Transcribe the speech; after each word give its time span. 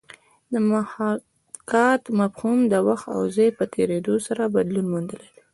د 0.51 0.53
محاکات 0.71 2.03
مفهوم 2.19 2.59
د 2.71 2.73
وخت 2.87 3.05
او 3.15 3.21
ځای 3.35 3.49
په 3.57 3.63
تېرېدو 3.73 4.15
سره 4.27 4.43
بدلون 4.55 4.85
موندلی 4.93 5.29
دی 5.35 5.41